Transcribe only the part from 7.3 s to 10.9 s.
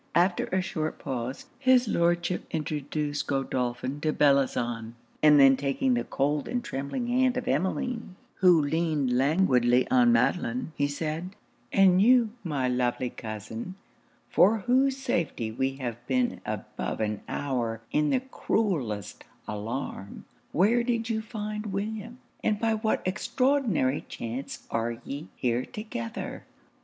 of Emmeline, who leaned languidly on Madelon, he